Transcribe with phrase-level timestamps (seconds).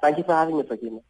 [0.00, 1.00] Thank you for having me, Fatima.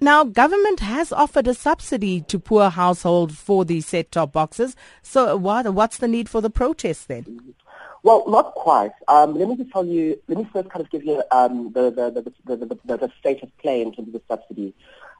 [0.00, 4.76] Now, government has offered a subsidy to poor households for these set-top boxes.
[5.02, 7.54] So, what, what's the need for the protest then?
[8.02, 8.92] Well, not quite.
[9.08, 10.20] Um, let me just tell you.
[10.28, 13.82] Let me first kind of give you um, the, the, the, the, state of play
[13.82, 14.72] in terms of the subsidy.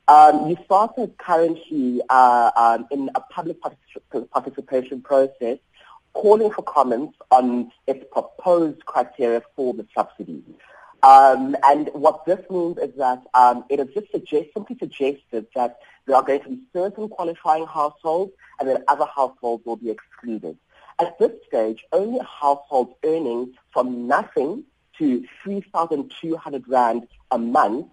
[0.06, 5.58] Um, you started currently uh, um, in a public particip- participation process
[6.14, 10.42] calling for comments on its proposed criteria for the subsidy.
[11.02, 15.78] Um, and what this means is that um, it has just suggest, simply suggested that
[16.06, 20.58] there are going to be certain qualifying households and then other households will be excluded.
[20.98, 24.64] At this stage, only households earning from nothing
[24.98, 27.86] to 3,200 Rand a month,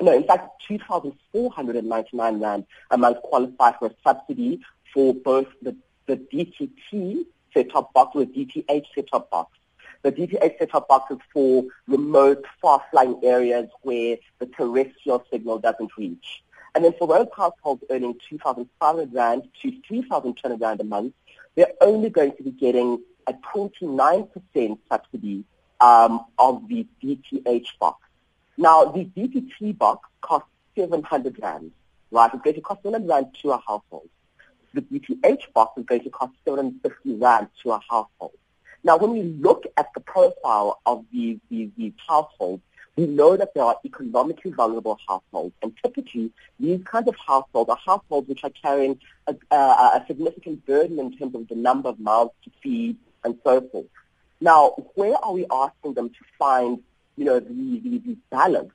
[0.00, 4.60] no, in fact, 2,499 Rand a month qualify for a subsidy
[4.92, 5.76] for both the,
[6.06, 9.59] the DTT set-top box or the DTH set-top box.
[10.02, 16.42] The DTH set-top box is for remote, far-flung areas where the terrestrial signal doesn't reach.
[16.74, 21.14] And then for those households earning 2,500 Rand to 3,200 Rand a month,
[21.54, 25.44] they're only going to be getting a 29% subsidy
[25.80, 28.06] um, of the DTH box.
[28.56, 31.72] Now, the DTT box costs 700 Rand,
[32.10, 32.30] right?
[32.32, 34.08] It's going to cost 700 Rand to a household.
[34.72, 38.32] The DTH box is going to cost 750 Rand to a household.
[38.82, 39.59] Now, when we look
[40.10, 42.62] profile of these, these, households,
[42.96, 47.78] we know that they are economically vulnerable households, and typically these kinds of households are
[47.84, 51.98] households which are carrying a, a, a significant burden in terms of the number of
[51.98, 53.86] mouths to feed and so forth.
[54.40, 56.80] Now, where are we asking them to find,
[57.16, 58.72] you know, the, the, the balance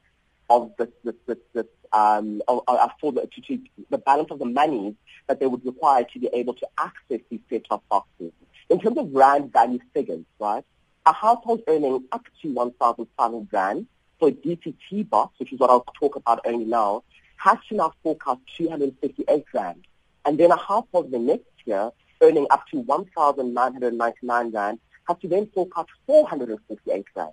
[0.49, 4.39] of this, this, this, this um, of, of, for the, to, to, the balance of
[4.39, 4.93] the monies
[5.27, 8.31] that they would require to be able to access these set-top boxes?
[8.69, 10.63] In terms of rand value figures, right,
[11.05, 13.87] a household earning up to 1,500 rand
[14.19, 17.03] for a DTT box, which is what I'll talk about only now,
[17.37, 19.85] has to now forecast 258 rand.
[20.25, 25.47] And then a household the next year earning up to 1,999 rand has to then
[25.53, 27.31] forecast 458 rand.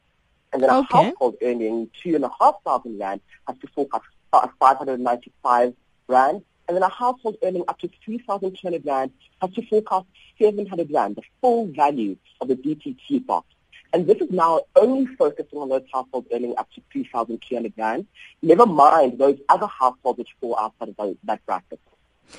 [0.52, 1.04] And then a okay.
[1.04, 5.74] household earning 2,500 rand has to forecast 595
[6.08, 6.42] rand.
[6.68, 10.06] And then a household earning up to 3,200 rand has to forecast
[10.40, 13.46] 700 rand, the full value of the DTT box.
[13.92, 18.06] And this is now only focusing on those households earning up to 3,200 rand.
[18.40, 21.80] Never mind those other households which fall outside of that bracket.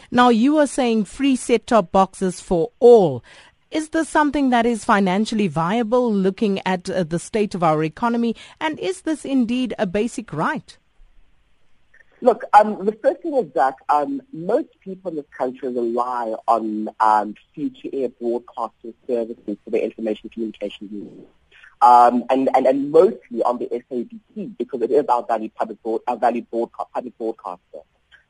[0.09, 3.23] Now, you are saying free set-top boxes for all.
[3.69, 8.35] Is this something that is financially viable looking at uh, the state of our economy?
[8.59, 10.77] And is this indeed a basic right?
[12.21, 16.89] Look, um, the first thing is that um, most people in this country rely on
[16.99, 21.27] um, free-to-air broadcasting services for their information communication needs.
[21.83, 25.99] Um, and, and, and mostly on the SABC because it is our valued public broad,
[26.07, 27.81] our broadcast, public broadcaster.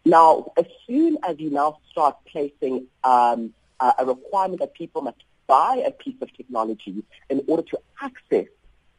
[0.06, 5.18] Now, as soon as you now start placing um, a, a requirement that people must
[5.46, 8.48] buy a piece of technology in order to access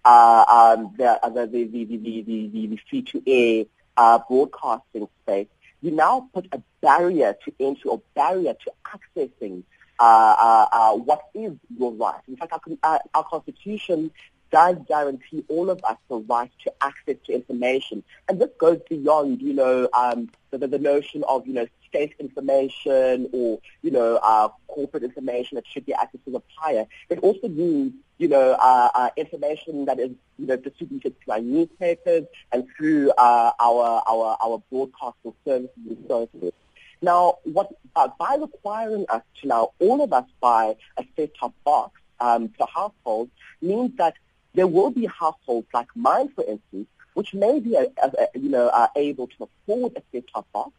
[0.04, 3.64] uh, um, the, uh, the, the, the, the, the, the free-to-air
[3.96, 5.48] uh, broadcasting space,
[5.82, 9.64] you now put a barrier to entry or barrier to accessing
[9.98, 12.20] uh, uh, uh, what is your right.
[12.28, 14.10] In fact, our, uh, our Constitution
[14.54, 18.04] does guarantee all of us the right to access to information.
[18.28, 23.28] And this goes beyond, you know, um, the, the notion of, you know, state information
[23.32, 26.86] or, you know, uh, corporate information that should be accessed to the supplier.
[27.08, 31.40] It also means, you know, uh, uh, information that is, you know, distributed to our
[31.40, 36.54] newspapers and through uh, our, our, our broadcasting services and so forth.
[37.02, 42.00] Now, what, uh, by requiring us to now, all of us buy a set-top box
[42.20, 44.14] um, households means that
[44.54, 48.48] there will be households like mine, for instance, which may be, a, a, a, you
[48.48, 50.72] know, are able to afford a set-top box,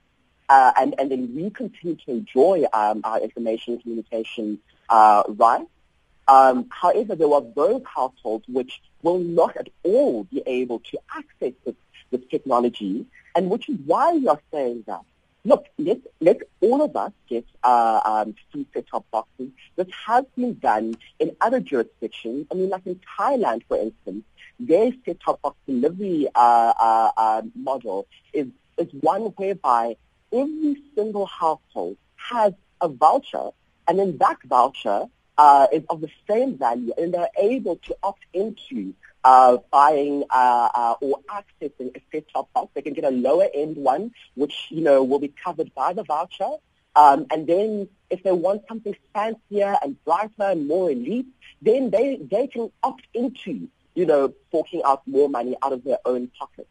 [0.50, 4.60] uh, and, and then we continue to enjoy um, our information communication
[4.90, 5.70] uh, rights.
[6.28, 11.54] Um, however, there are those households which will not at all be able to access
[11.66, 11.76] this,
[12.12, 13.06] this technology,
[13.36, 15.02] and which is why we are saying that
[15.46, 19.50] look, let, let all of us get uh, um, free set-top boxes.
[19.76, 22.48] This has been done in other jurisdictions.
[22.52, 24.24] I mean, like in Thailand, for instance,
[24.60, 28.48] their set-top box delivery uh, uh, uh, model is,
[28.78, 29.96] is one whereby
[30.34, 33.52] every single household has a voucher,
[33.88, 35.06] and then that voucher
[35.38, 38.94] uh, is of the same value, and they're able to opt into
[39.24, 42.72] uh, buying uh, uh, or accessing a set-top box.
[42.74, 46.52] They can get a lower-end one, which you know will be covered by the voucher.
[46.96, 51.28] Um, and then if they want something fancier and brighter and more elite,
[51.62, 56.00] then they they can opt into you know forking out more money out of their
[56.06, 56.68] own pocket.